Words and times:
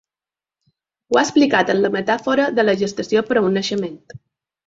Ho 1.11 1.17
ha 1.19 1.23
explicat 1.25 1.69
amb 1.73 1.85
la 1.85 1.91
metàfora 1.97 2.47
de 2.59 2.65
la 2.67 2.77
gestació 2.83 3.25
per 3.31 3.39
a 3.43 3.47
un 3.51 3.57
naixement. 3.61 4.01